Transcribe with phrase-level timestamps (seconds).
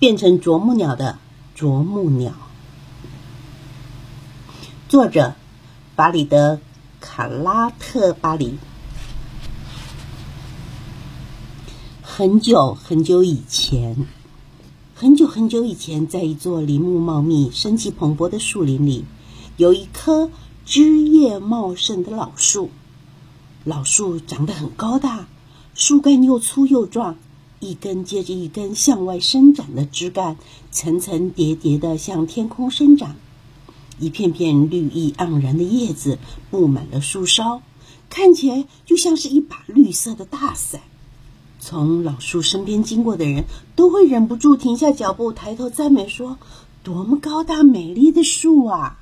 [0.00, 1.18] 变成啄木鸟的
[1.54, 2.32] 啄木鸟。
[4.88, 5.34] 作者：
[5.94, 6.54] 巴里德·
[7.00, 8.54] 卡拉特巴里。
[12.00, 14.06] 很久很久以前，
[14.94, 19.04] 很久很久以前，在一座林木茂密、生机蓬勃的树林里，
[19.58, 20.30] 有一棵
[20.64, 22.70] 枝叶茂盛的老树。
[23.64, 25.26] 老树长得很高大，
[25.74, 27.18] 树干又粗又壮。
[27.60, 30.36] 一根接着一根向外伸展的枝干，
[30.72, 33.14] 层层叠叠地向天空生长。
[33.98, 36.18] 一片片绿意盎然的叶子
[36.50, 37.60] 布满了树梢，
[38.08, 40.80] 看起来就像是一把绿色的大伞。
[41.60, 43.44] 从老树身边经过的人
[43.76, 46.38] 都会忍不住停下脚步，抬头赞美说
[46.82, 48.98] ：“多么高大美丽的树啊！”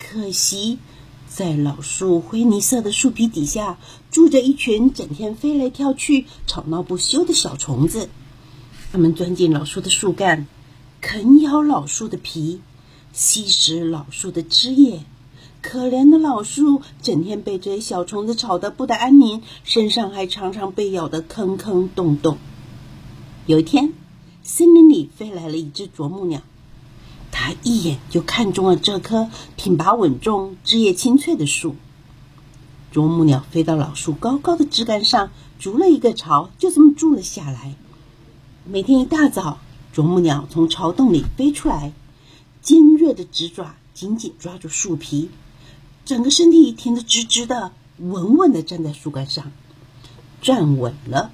[0.00, 0.78] 可惜。
[1.40, 3.78] 在老树灰泥色的树皮底下，
[4.10, 8.10] 住着一群整天飞来跳去、吵闹不休的小虫子。
[8.92, 10.46] 它们钻进老树的树干，
[11.00, 12.60] 啃咬老树的皮，
[13.14, 15.00] 吸食老树的枝叶。
[15.62, 22.36] 可怜的老树整天被这些小虫子吵得不得安宁，身上还常常被咬得坑坑洞洞。
[23.46, 23.94] 有一天，
[24.42, 26.42] 森林里飞来了一只啄木鸟。
[27.42, 31.74] 他一眼就看中了这棵挺拔稳重、枝叶青翠的树。
[32.92, 37.76] 啄木鸟飞到老树高高的枝干上，筑了一个巢，就这么住了下来。
[38.66, 39.58] 每天一大早，
[39.90, 41.94] 啄木鸟从巢洞里飞出来，
[42.60, 45.30] 尖锐的直爪紧紧抓住树皮，
[46.04, 49.50] 整个身体挺得直直的，稳稳地站在树干上。
[50.42, 51.30] 站稳了，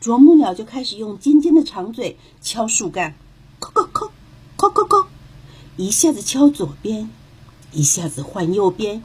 [0.00, 3.16] 啄木鸟就开始用尖尖的长嘴敲树干，
[3.58, 4.10] 叩叩叩，叩叩叩。
[5.78, 7.08] 一下子敲左边，
[7.70, 9.00] 一下子换右边，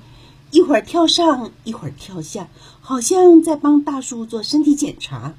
[0.49, 2.47] 一会儿跳上，一会儿跳下，
[2.81, 5.35] 好像在帮大树做身体检查。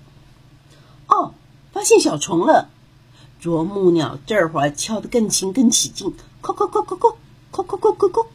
[1.09, 1.35] 哦，
[1.73, 2.71] 发现小虫了！
[3.41, 7.17] 啄木鸟这会儿敲得更勤更起劲，叩叩叩叩叩，
[7.51, 8.27] 叩叩叩叩叩。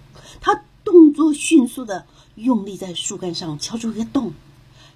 [0.41, 4.34] 它动作迅速的用力在树干上敲出一个洞，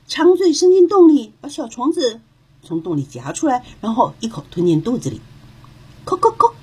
[0.09, 2.19] 长嘴伸进洞里，把小虫子
[2.61, 5.21] 从洞里夹出来，然后一口吞进肚子里。
[6.05, 6.53] 叩叩叩，叩。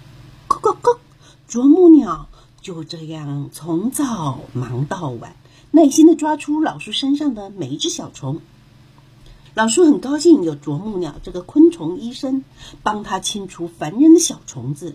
[1.50, 2.28] 啄木鸟
[2.62, 5.34] 就这样从早忙到晚，
[5.72, 8.38] 耐心的抓出老树身上的每一只小虫。
[9.55, 12.44] 老树很高兴有啄木鸟这个昆虫医生
[12.84, 14.94] 帮他清除烦人的小虫子，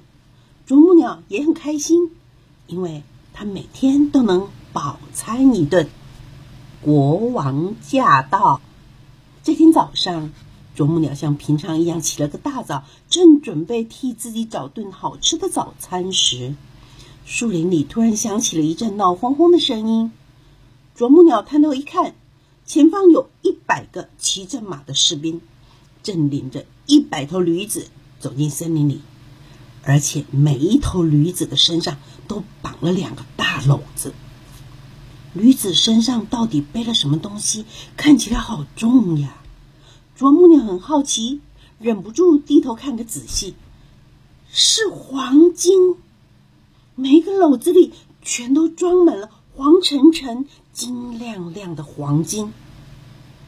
[0.65, 2.11] 啄木鸟也很开心，
[2.67, 5.89] 因为他每天都能饱餐一顿。
[6.81, 8.61] 国王驾到！
[9.43, 10.31] 这天早上。
[10.75, 16.53] 啄木鸟像平常一样起了个大早，正准备替自己找顿好吃的早餐时，
[17.25, 20.11] 树林里突然响起了一阵闹哄哄的声音。
[20.93, 22.13] 啄木鸟探头一看，
[22.65, 25.39] 前方有一百个骑着马的士兵，
[26.03, 27.87] 正领着一百头驴子
[28.19, 28.99] 走进森林里，
[29.83, 31.97] 而且每一头驴子的身上
[32.27, 34.13] 都绑了两个大篓子。
[35.33, 37.65] 驴子身上到底背了什么东西？
[37.95, 39.37] 看起来好重呀！
[40.15, 41.41] 啄木鸟很好奇，
[41.77, 43.53] 忍不住低头看个仔细，
[44.49, 45.97] 是黄金，
[46.95, 52.53] 每个篓子里全都装满了黄澄澄、金亮亮的黄金。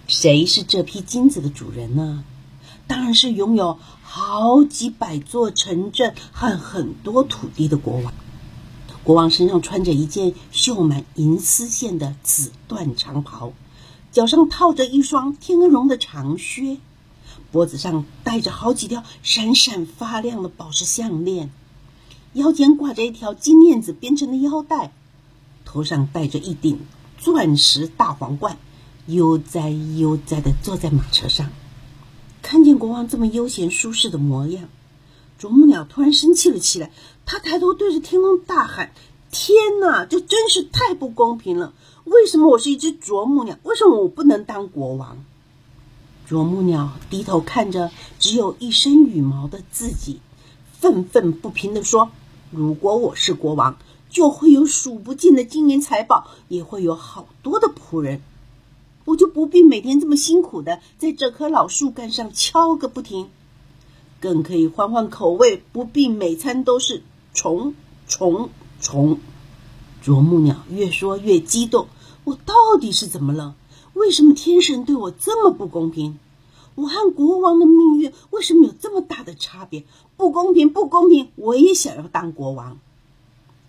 [0.08, 2.26] 谁是这批金子的主人呢？
[2.86, 8.14] 当然是拥有好几百座城镇和很多土地的国王。
[9.06, 13.54] 国王身上穿着一件绣满银丝线的紫缎长袍。
[14.12, 16.78] 脚上套着一双天鹅绒的长靴，
[17.52, 21.52] 脖子上戴着好几条闪闪发亮的宝石项链，
[22.34, 24.92] 腰间挂着一条金链子编成的腰带，
[25.66, 26.80] 头上戴着一顶
[27.18, 28.58] 钻石大皇冠，
[29.06, 31.52] 悠哉悠哉地坐在马车上。
[32.42, 34.70] 看见国王这么悠闲舒适的模样，
[35.38, 36.92] 啄木鸟突然生气了起来。
[37.26, 38.94] 他抬头对着天空大喊
[39.32, 41.74] ：“天哪，这真是太不公平了！”
[42.08, 43.58] 为什么我是一只啄木鸟？
[43.64, 45.18] 为什么我不能当国王？
[46.26, 50.22] 啄木鸟低头看着只有一身羽毛的自己，
[50.72, 52.10] 愤愤不平地说
[52.50, 53.78] ：“如果我是国王，
[54.10, 58.22] 就会有数不尽的金银财宝，也会有好多的仆人，
[59.04, 63.28] 我就不必每天这么辛苦的在这棵老树干上敲个不停，
[64.22, 67.04] 更可以换换口味，不必每餐都是
[67.34, 67.76] 虫
[68.08, 68.50] 虫
[68.80, 69.20] 虫。”
[70.02, 71.88] 啄木鸟越说越激动。
[72.28, 73.56] 我到底是怎么了？
[73.94, 76.20] 为什么天神对我这么不公平？
[76.76, 79.86] 我和国王的命运为什么有这么大的差别？
[80.18, 81.32] 不公平，不公平！
[81.38, 82.80] 我也想要当国王。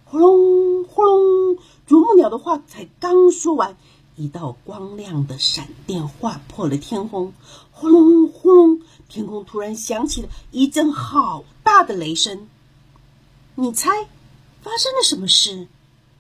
[0.06, 3.76] 呼隆呼隆，啄木鸟的话才刚说完，
[4.16, 7.32] 一道光亮的闪电划破了天空。
[7.70, 12.48] 呼隆呼隆，天空突然响起了一阵好大的雷声。
[13.54, 14.08] 你猜
[14.62, 15.68] 发生了什么事？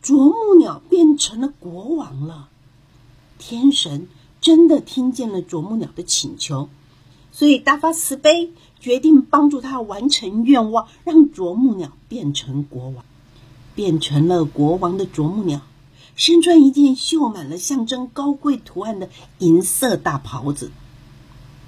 [0.02, 2.48] 啄木鸟变成了国王了。
[3.38, 4.08] 天神
[4.40, 6.68] 真的听见了啄木鸟的请求，
[7.32, 13.04] 所以大发慈悲，决定帮助他完成愿望，让啄木鸟变成国王。
[13.74, 15.62] 变成了国王的啄木鸟，
[16.16, 19.08] 身穿一件绣满了象征高贵图案的
[19.38, 20.72] 银色大袍子，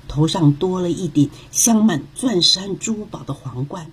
[0.08, 3.92] 头上多了一顶镶满钻石和珠宝的皇冠。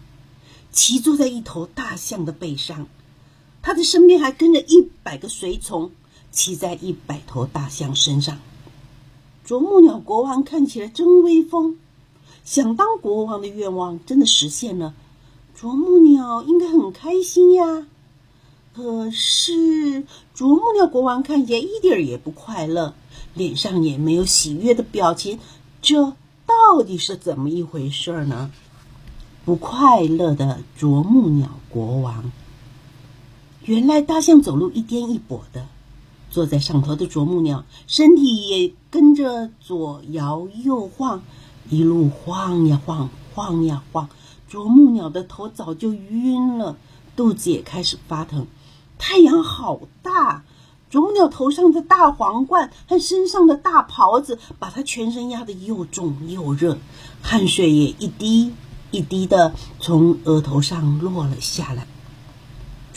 [0.72, 2.88] 骑坐在一头大象的背上，
[3.68, 5.92] 他的身边还跟着一百个随从，
[6.32, 8.40] 骑在一百头大象身上。
[9.44, 11.76] 啄木鸟国王看起来真威风，
[12.46, 14.94] 想当国王的愿望真的实现了，
[15.54, 17.86] 啄木鸟应该很开心呀。
[18.74, 22.94] 可是啄木鸟国王看起来一点儿也不快乐，
[23.34, 25.40] 脸上也没有喜悦的表情，
[25.82, 26.14] 这
[26.46, 28.50] 到底是怎么一回事呢？
[29.44, 32.32] 不快乐的啄木鸟国王。
[33.68, 35.66] 原来大象走路一颠一跛的，
[36.32, 41.22] 坐在上头的啄木鸟身体也跟着左摇右晃，
[41.70, 44.08] 一路晃呀晃，晃呀晃。
[44.48, 46.78] 啄木鸟的头早就晕了，
[47.18, 48.48] 肚子也开始发疼。
[48.98, 50.46] 太阳好大，
[50.90, 56.78] 啄木鸟头上的大皇冠和身上的大袍子，把它全身压得又重又热，
[57.22, 58.54] 汗水也一滴。
[58.92, 61.86] 一滴的从额头上落了下来，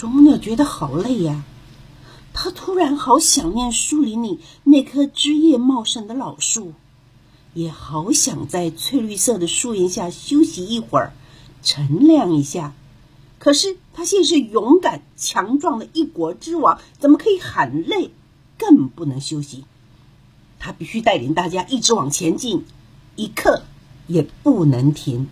[0.00, 1.44] 啄木鸟觉得好累呀。
[2.32, 6.72] 它突然好想念树林里那棵枝叶茂盛的老树，
[7.52, 11.12] 也好想在翠绿色的树荫下休息一会儿，
[11.62, 12.72] 乘凉一下。
[13.38, 18.10] 可是他现是勇敢强壮的一国之王，怎么可以喊累？
[18.56, 19.66] 更不能休息。
[20.58, 22.64] 他必须带领大家一直往前进，
[23.16, 23.64] 一刻
[24.06, 25.28] 也不能停。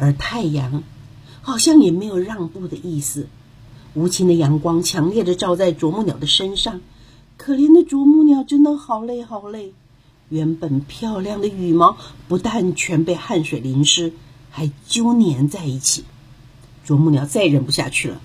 [0.00, 0.82] 而太阳
[1.42, 3.28] 好像也没有让步的意思，
[3.98, 6.80] 无情的阳光强烈的照在啄木鸟的身上，
[7.36, 9.74] 可怜的啄木鸟真的好累好累。
[10.28, 11.96] 原本漂亮的羽毛
[12.28, 14.12] 不但全被汗水淋湿，
[14.50, 16.04] 还揪粘在一起。
[16.84, 18.20] 啄木鸟再忍不下去了，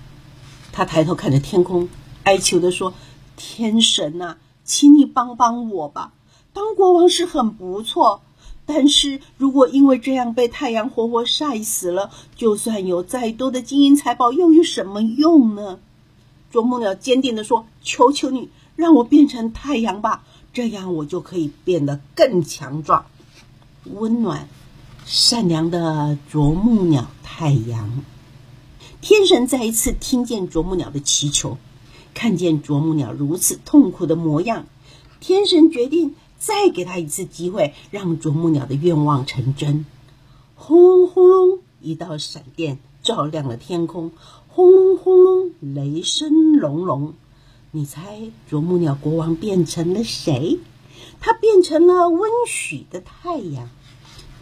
[0.72, 1.90] 他抬头看着天空，
[2.24, 2.94] 哀求的说
[3.36, 6.14] ：“天神呐，请你帮帮我吧！
[6.54, 8.22] 当国王是很不错。”
[8.66, 15.80] 但是如果因为这样被太阳活活晒死了，就算有再多的金银财宝，又有什么用呢？
[16.50, 20.24] 啄木鸟坚定地说：“求求你，让我变成太阳吧，
[20.54, 23.06] 这样我就可以变得更强壮、
[23.86, 24.48] 温暖、
[25.06, 28.04] 善良的啄木鸟太阳。”
[29.02, 31.58] 天神再一次听见啄木鸟的祈求，
[32.14, 34.68] 看见啄木鸟如此痛苦的模样，
[35.20, 36.16] 天神决定。
[36.44, 39.86] 再给他一次机会，让啄木鸟的愿望成真。
[40.56, 44.12] 轰隆轰隆，一道闪电照亮了天空。
[44.50, 47.14] 轰隆轰隆，雷声隆隆。
[47.72, 48.20] 你猜
[48.50, 50.60] 啄木鸟国王变成了谁？
[51.22, 53.70] 他变成了温煦的太阳。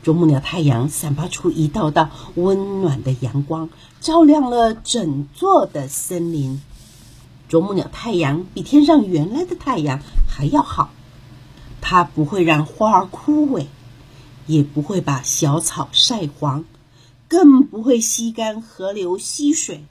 [0.01, 3.69] 啄木鸟太阳散发出一道道温暖的阳光，
[3.99, 6.59] 照亮了整座的森林。
[7.47, 10.89] 啄木鸟太阳比天上原来的太阳还要好。
[11.91, 13.65] 它不会让花儿枯萎，
[14.47, 16.63] 也不会把小草晒黄，
[17.27, 19.83] 更不会吸干河流溪水。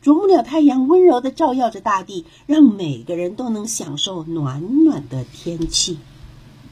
[0.00, 5.98] 啄木鸟太阳温柔的照耀着大地，让每个人都能享受暖暖的天气。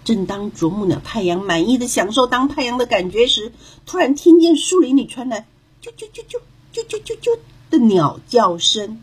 [0.02, 3.52] 正当啄木鸟太阳满意的享受当太阳的感觉时，
[3.84, 5.46] 突然听见树林里传来
[5.84, 6.40] “啾啾啾啾
[6.72, 7.38] 啾啾啾啾”
[7.68, 8.98] 的鸟叫声。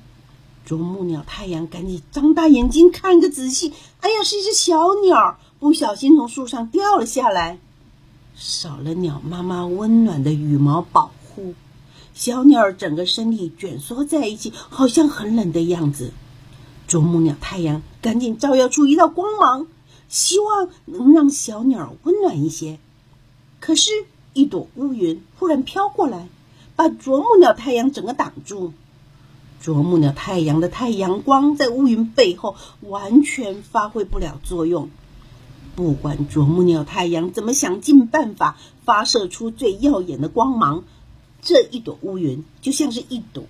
[0.66, 3.72] 啄木鸟太阳赶紧张大眼睛看个仔细，
[4.06, 7.58] 哎呀，是一只小鸟，不小心从树上掉了下来。
[8.36, 11.56] 少了鸟妈妈温暖的羽毛保护，
[12.14, 16.12] 小鸟整个身体卷缩在一起，好像很冷的样子。
[16.88, 19.66] 啄木鸟太阳赶紧照耀出一道光芒，
[20.08, 22.78] 希望能让小鸟温暖一些。
[23.60, 23.90] 可是，
[24.34, 26.30] 一朵乌云忽然飘过来，
[26.76, 28.72] 把啄木鸟太阳整个挡住。
[29.62, 34.90] 啄木鸟太阳的太阳光在乌云背后完全发挥不了作用。
[35.76, 40.84] 不管啄木鸟太阳怎么想尽办法发射出最耀眼的光芒，
[41.42, 43.48] 这一朵乌云就像是一堵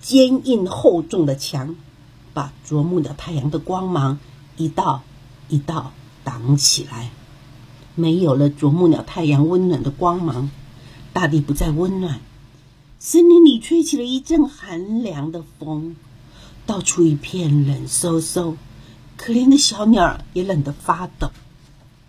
[0.00, 1.76] 坚硬厚重的墙，
[2.34, 4.18] 把啄木鸟太阳的光芒
[4.56, 5.02] 一道
[5.48, 5.92] 一道
[6.24, 7.10] 挡起来。
[7.94, 10.50] 没有了啄木鸟太阳温暖的光芒，
[11.12, 12.20] 大地不再温暖。
[13.04, 15.96] 森林里吹起了一阵寒凉的风，
[16.66, 18.54] 到处一片冷飕飕，
[19.16, 21.32] 可怜的小鸟也冷得发抖。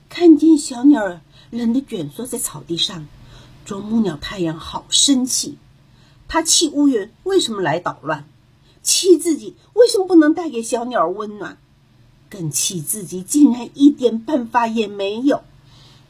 [0.07, 3.07] 看见小鸟儿冷得蜷缩在草地上，
[3.65, 5.57] 啄木鸟太阳好生气。
[6.27, 8.27] 他气乌云为什么来捣乱，
[8.83, 11.57] 气自己为什么不能带给小鸟温暖，
[12.29, 15.41] 更气自己竟然一点办法也没有。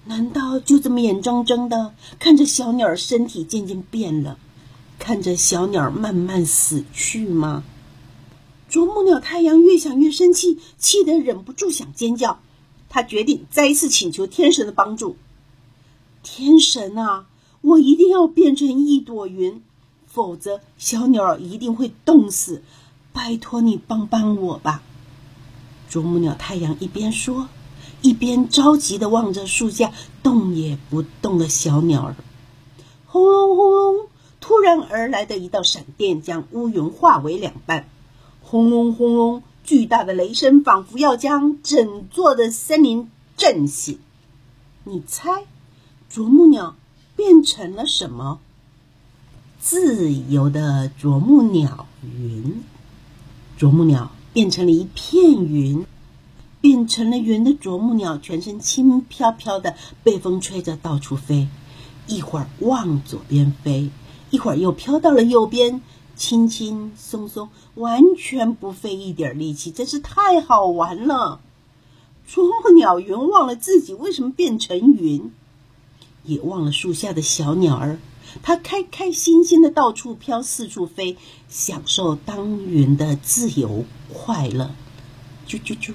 [0.04, 4.38] 难道就这么眼睁睁的看着小鸟身体渐渐变了，
[5.04, 7.66] 看着小鸟慢慢死去吗？
[8.70, 12.40] 啄木鸟太阳越想越生气，气得忍不住想尖叫。
[12.88, 15.18] 他决定再一次请求天神的帮助。
[16.24, 17.26] 天神啊，
[17.60, 19.62] 我一定要变成一朵云，
[20.08, 22.64] 否则小鸟一定会冻死。
[23.12, 24.82] 拜托你帮帮我吧！
[25.90, 27.50] 啄木鸟太阳一边说。
[28.02, 29.92] 一边着急地望着树下
[30.22, 32.16] 动也不动的小鸟儿，
[33.06, 34.08] 轰隆轰隆，
[34.54, 37.90] 突然而来的一道闪电将乌云化为两半，
[38.44, 43.98] 轰隆轰隆，巨大的雷声仿佛要将整座的森林震醒。
[44.84, 45.46] 你猜，
[46.08, 46.76] 啄木鸟
[47.16, 48.40] 变成了什么？
[49.60, 52.62] 自由的啄木鸟云，
[53.58, 55.84] 啄木鸟变成了一片云。
[56.62, 61.48] 变成了云的啄木鸟，全身轻飘飘的，被风吹着到处飞。
[62.06, 63.90] 一会儿往左边飞，
[64.34, 65.80] 一会儿又飘到了右边，
[66.16, 71.40] 轻轻松松，完全不费一点力气，真是太好玩了。
[72.28, 75.32] 啄木鸟云忘了自己为什么变成云，
[76.24, 78.00] 也忘了树下的小鸟儿，
[78.42, 81.16] 它开开心心的到处飘，四处飞，
[81.48, 84.72] 享受当云的自由快乐。
[85.48, 85.94] 啾啾啾。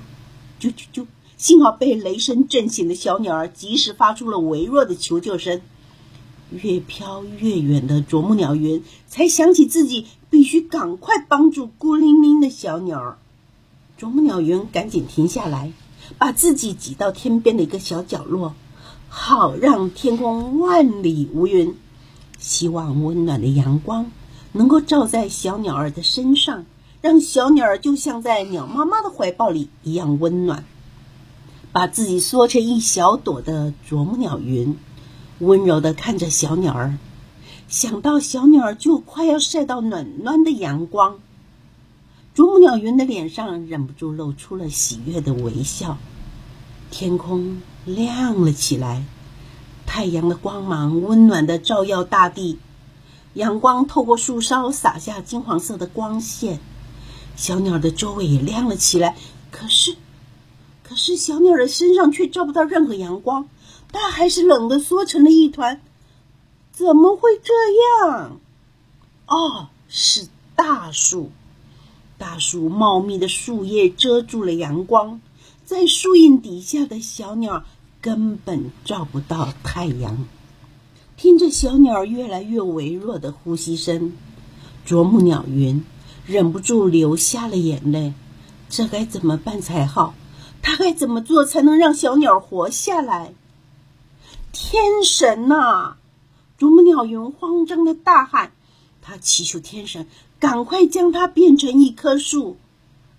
[0.61, 1.07] 啾啾啾！
[1.37, 5.61] 幸好被雷声震醒的小鸟儿及时发出了微弱的求救声。
[6.50, 13.19] 越飘越远的啄木鸟云才想起自己必须赶快帮助孤零零的小鸟儿。
[13.97, 15.73] 啄木鸟云赶紧停下来，
[16.19, 18.55] 把自己挤到天边的一个小角落，
[19.09, 21.75] 好让天空万里无云。
[22.38, 24.11] 希望温暖的阳光
[24.52, 26.67] 能够照在小鸟儿的身上。
[27.00, 30.64] 让小鸟儿就像在鸟妈妈的怀抱里一样温暖，
[31.71, 34.76] 把自己缩成一小朵的啄木鸟云，
[35.40, 36.99] 温柔的看着小鸟儿，
[37.68, 41.21] 想到小鸟儿就快要晒到暖暖的阳光，
[42.35, 45.97] 啄木鸟云的脸上忍不住露出了喜悦的微笑。
[46.90, 49.04] 天空亮了起来，
[49.87, 52.59] 太阳的光芒温暖的照耀大地，
[53.35, 56.59] 阳光透过树梢洒下金黄色的光线。
[57.37, 59.16] 小鸟的周围也亮了起来，
[59.52, 59.95] 可是，
[60.83, 63.49] 可是小鸟的身上却照不到任何阳光，
[63.92, 65.80] 它还是冷的缩成了一团。
[66.73, 67.52] 怎么会这
[68.09, 68.40] 样？
[69.26, 71.30] 哦，是大树，
[72.16, 75.21] 大树茂密的树叶遮住了阳光，
[75.64, 77.64] 在树荫底下的小鸟
[78.00, 80.26] 根本照不到太阳。
[81.16, 84.12] 听着小鸟越来越微弱的呼吸声，
[84.85, 85.85] 啄木鸟云。
[86.26, 88.12] 忍不住流下了眼泪，
[88.68, 90.14] 这该怎么办才好？
[90.61, 93.33] 他该怎么做才能让小鸟活下来？
[94.61, 95.95] 天神呐！
[96.59, 98.50] 啄木鸟云慌张的大喊，
[99.00, 100.09] 他祈求天神
[100.41, 102.57] 赶快将它变成一棵树，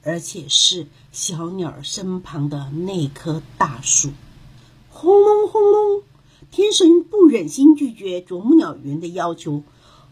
[0.03, 4.09] 而且是小鸟身旁的那棵大树。
[4.89, 6.03] 轰隆轰隆，
[6.51, 9.63] 天神不忍心拒绝啄木鸟云的要求，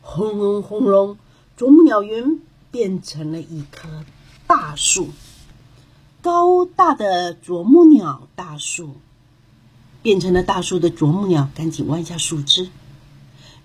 [0.01, 1.17] 轰隆轰隆，
[1.57, 2.41] 啄木鸟云。
[2.69, 3.87] 变成了一棵
[4.45, 5.07] 大树，
[6.21, 8.91] 高大的啄木鸟大树，
[10.07, 12.69] 变成了大树的啄木鸟赶紧弯下树枝，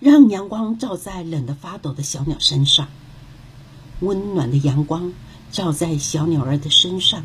[0.00, 2.88] 让阳光照在冷得发抖的小鸟身上。
[4.00, 5.12] 温暖的阳光
[5.52, 7.25] 照在小鸟儿的身上，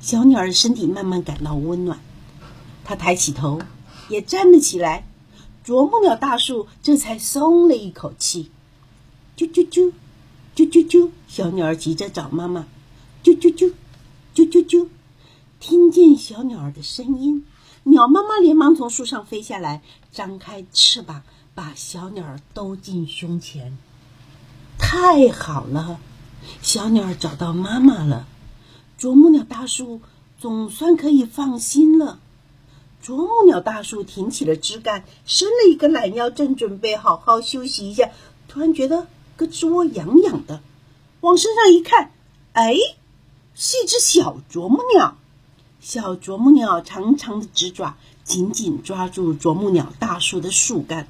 [0.00, 2.00] 小鸟儿身体慢慢感到温暖，
[2.86, 3.60] 它抬起头，
[4.08, 5.06] 也站了起来。
[5.62, 8.50] 啄木鸟大树这才松了一口气。
[9.36, 9.92] 啾啾啾。
[10.56, 11.10] 啾啾啾！
[11.28, 12.66] 小鸟儿急着找妈妈。
[13.22, 13.74] 啾啾啾，
[14.34, 14.88] 啾啾啾！
[15.60, 17.44] 听见小鸟儿的声音，
[17.88, 19.80] 鸟妈妈连忙从树上飞下来，
[20.12, 21.22] 张开翅膀，
[21.54, 23.78] 把小鸟兜进胸前。
[24.78, 25.98] 太好了，
[26.60, 28.26] 小鸟找到妈妈了。
[28.98, 30.02] 啄木鸟大树
[30.38, 32.18] 总算可以放心了。
[33.00, 38.10] 啄木鸟大树挺起了枝干，伸了一个懒腰，正准备好好休息一下，
[38.48, 39.06] 突然觉得。
[39.38, 40.60] 胳肢窝痒痒的，
[41.20, 42.10] 往身上一看，
[42.54, 42.74] 哎，
[43.54, 45.16] 是一只小啄木鸟。
[45.80, 51.08] 小啄木鸟长长的直爪紧紧抓住啄木鸟大树的树干，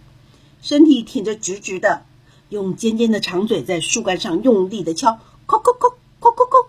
[0.63, 2.05] 身体挺着直直的，
[2.51, 5.89] 用尖尖的长嘴在树干上用力的敲，敲敲敲
[6.21, 6.69] 敲敲敲，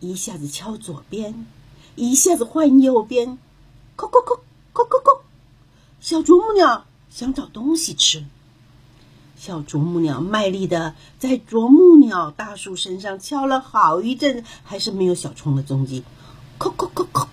[0.00, 1.46] 一下子敲左边，
[1.94, 3.38] 一下子换右边，
[3.96, 5.20] 敲敲敲咕咕咕！
[6.00, 8.24] 小啄木鸟想找东西吃。
[9.36, 16.02] 小啄木鸟卖力的在啄木鸟大树身上敲了好一阵，还是没有小虫的踪迹。
[16.58, 17.25] 叩叩叩叩。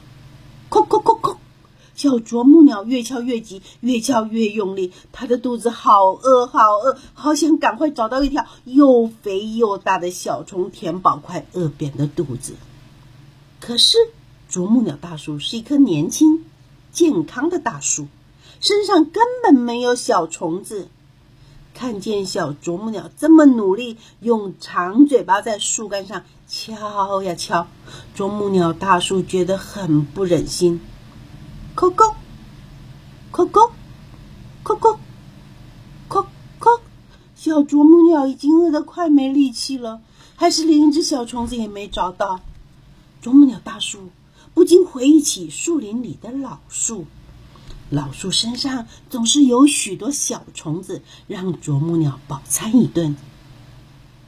[2.04, 4.92] 小啄木鸟越敲越急，越敲越用力。
[5.14, 12.56] 它的肚子好饿，好饿，好想赶快找到一条又肥又大的小虫，填饱快饿扁的肚子。
[13.62, 13.98] 可是，
[14.50, 16.44] 啄木鸟大叔是一棵年轻、
[16.92, 18.08] 健康的大树，
[18.60, 20.90] 身上根本没有小虫子。
[21.74, 27.66] 看见小啄木鸟这么努力，用长嘴巴在树干上敲呀敲，
[28.14, 30.82] 啄木鸟大叔觉得很不忍心。
[31.84, 32.16] 叩叩，
[33.34, 33.72] 叩叩，
[34.64, 34.98] 叩叩，
[36.08, 36.26] 叩
[36.58, 36.80] 叩，
[37.36, 40.02] 小啄木鸟已经饿得快没力气了，
[40.38, 42.40] 还是连一只小虫子也没找到。
[43.22, 44.12] 啄木鸟大树
[44.54, 47.06] 不禁回忆起树林里的老树。
[47.90, 53.18] 老树身上总是有许多小虫子，让啄木鸟饱餐一顿。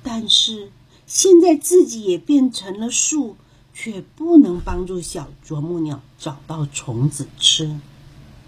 [0.04, 0.74] 但是
[1.08, 3.38] 现在自己也变成了树，
[3.76, 7.78] 却不能帮助小啄木鸟找到虫子吃。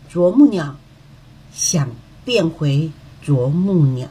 [0.10, 0.77] 啄木鸟
[1.53, 1.91] 想
[2.24, 2.91] 变回
[3.22, 4.10] 啄木鸟。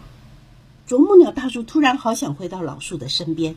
[0.86, 3.56] 啄木鸟大树突然好想回到老树的身边，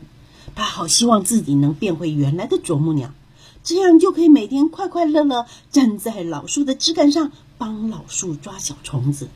[0.54, 3.12] 它好希望自己能变回原来的啄木鸟。
[3.62, 9.28] 这样就可以每天快快乐乐站在老树的枝干上，帮老树抓小虫子。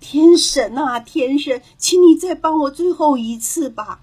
[0.00, 4.00] 天神啊，天神，请你再帮我最后一次吧！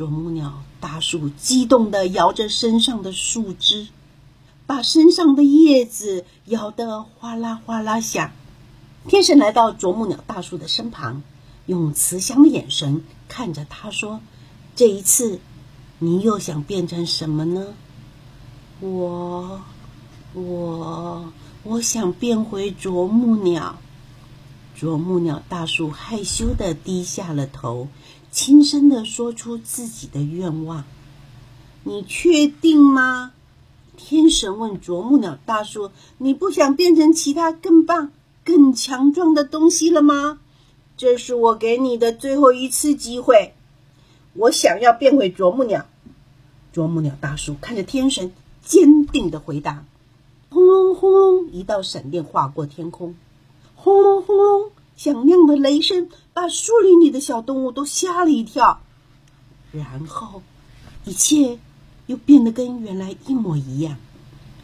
[0.00, 3.88] 啄木鸟大树激动地摇着身上的树枝，
[4.66, 8.32] 把身上的叶子摇得哗啦哗啦响。
[9.08, 11.22] 天神来到啄木鸟大树的身旁，
[11.66, 14.20] 用慈祥的眼神看着他说
[14.74, 15.38] ：“这一次，
[15.98, 17.66] 你又想变成什么呢？”
[18.80, 19.60] 我，
[20.32, 21.30] 我，
[21.62, 23.78] 我想变回啄木鸟。
[24.74, 27.88] 啄木鸟大树害羞的低下了头，
[28.30, 30.84] 轻声的说出自己的愿望。
[31.84, 33.32] 你确定吗？
[33.96, 38.12] 天神问啄木鸟大叔：“你不想变成其他更棒、
[38.44, 40.38] 更强壮的东西了吗？”
[40.96, 43.54] 这是我给你的最后一次机会。
[44.34, 45.86] 我想要变回啄木鸟。
[46.72, 48.32] 啄木鸟大叔看着天神。
[48.62, 49.86] 坚定的回答
[50.50, 53.16] ：“轰隆轰隆，一道闪电划过天空，
[53.74, 58.82] 轰隆轰隆，响亮的雷声把树林里的小动物都吓了一跳。
[59.72, 60.42] 然后，
[61.06, 61.58] 一切
[62.04, 63.96] 又变得跟原来一模一样。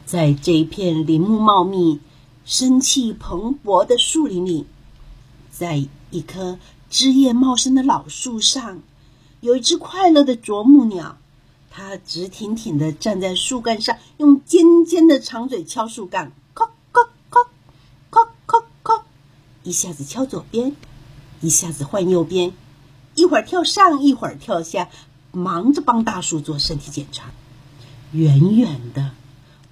[0.04, 2.00] 在这一片林木茂密、
[2.44, 4.66] 生气蓬勃的树林里，
[5.50, 6.58] 在一棵
[6.90, 8.82] 枝叶茂盛的老树上，
[9.40, 11.16] 有一只快乐的啄木鸟。”
[11.72, 17.48] 它直挺挺的站在树干上，用尖尖的长嘴敲树干，敲敲敲，
[18.12, 19.04] 敲敲敲，
[19.66, 20.76] 一下子敲左边，
[21.40, 22.52] 一下子换右边，
[23.16, 24.88] 一会儿跳上，一会儿跳下，
[25.32, 27.32] 忙着帮大树做身体检查。
[28.12, 29.10] 远远的，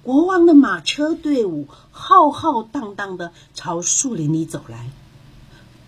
[0.03, 4.89] 国王的马车队伍浩浩荡荡的朝树林里走来。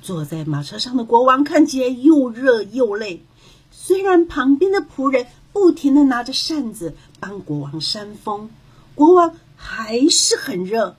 [0.02, 3.26] 坐在马车上的国王看起来又热又累，
[3.72, 5.28] 虽然旁边的仆人。
[5.54, 8.52] 不停的拿着扇子帮国王扇风，
[8.94, 10.96] 国王还是很热。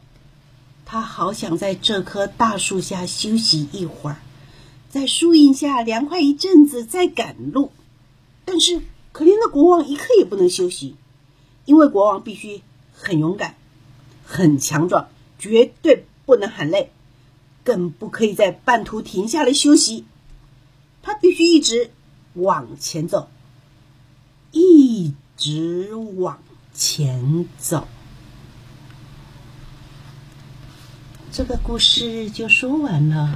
[0.90, 4.16] 他好想在这棵大树下休息一会儿，
[4.88, 7.70] 在树荫下凉快一阵子再赶路。
[8.46, 8.80] 但是
[9.12, 10.96] 可怜的国王一刻也不能休息，
[11.66, 12.62] 因为国王必须
[12.94, 13.56] 很勇敢、
[14.24, 16.90] 很强壮，绝对不能喊累，
[17.64, 20.06] 更不可以在半途停下来休息。
[21.02, 21.90] 他必须一直
[22.32, 23.28] 往前走。
[24.52, 27.86] 一直往前走，
[31.38, 33.32] 这个故事就说完了。